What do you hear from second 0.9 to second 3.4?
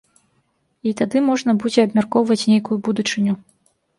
І тады можна будзе абмяркоўваць нейкую будучыню.